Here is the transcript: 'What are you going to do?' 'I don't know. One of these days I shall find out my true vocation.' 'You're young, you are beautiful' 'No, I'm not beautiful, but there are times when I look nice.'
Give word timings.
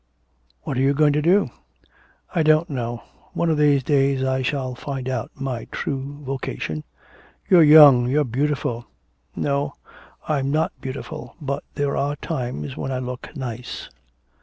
'What 0.63 0.79
are 0.79 0.81
you 0.81 0.95
going 0.95 1.13
to 1.13 1.21
do?' 1.21 1.51
'I 2.33 2.41
don't 2.41 2.69
know. 2.71 3.03
One 3.33 3.51
of 3.51 3.57
these 3.59 3.83
days 3.83 4.23
I 4.23 4.41
shall 4.41 4.73
find 4.73 5.07
out 5.07 5.29
my 5.35 5.65
true 5.69 6.23
vocation.' 6.23 6.83
'You're 7.47 7.61
young, 7.61 8.09
you 8.09 8.21
are 8.21 8.23
beautiful' 8.23 8.87
'No, 9.35 9.75
I'm 10.27 10.49
not 10.49 10.71
beautiful, 10.81 11.35
but 11.39 11.63
there 11.75 11.95
are 11.95 12.15
times 12.15 12.75
when 12.75 12.91
I 12.91 12.97
look 12.97 13.29
nice.' 13.35 13.89